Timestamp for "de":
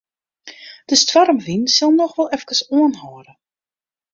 0.89-0.95